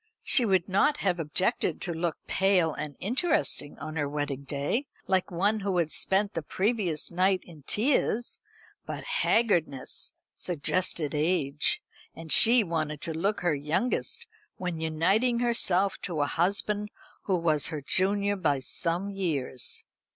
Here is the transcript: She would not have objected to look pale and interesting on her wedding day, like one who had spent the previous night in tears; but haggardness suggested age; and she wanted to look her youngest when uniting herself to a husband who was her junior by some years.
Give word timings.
She 0.23 0.45
would 0.45 0.67
not 0.67 0.97
have 1.05 1.19
objected 1.19 1.79
to 1.81 1.93
look 1.93 2.17
pale 2.25 2.73
and 2.73 2.95
interesting 2.99 3.77
on 3.77 3.97
her 3.97 4.09
wedding 4.09 4.45
day, 4.45 4.87
like 5.05 5.29
one 5.29 5.59
who 5.59 5.77
had 5.77 5.91
spent 5.91 6.33
the 6.33 6.41
previous 6.41 7.11
night 7.11 7.41
in 7.43 7.61
tears; 7.67 8.39
but 8.83 9.03
haggardness 9.03 10.13
suggested 10.35 11.13
age; 11.13 11.83
and 12.15 12.31
she 12.31 12.63
wanted 12.63 12.99
to 13.01 13.13
look 13.13 13.41
her 13.41 13.53
youngest 13.53 14.25
when 14.57 14.79
uniting 14.81 15.37
herself 15.37 15.99
to 16.01 16.21
a 16.21 16.25
husband 16.25 16.89
who 17.25 17.37
was 17.37 17.67
her 17.67 17.83
junior 17.83 18.35
by 18.35 18.57
some 18.57 19.11
years. 19.11 19.85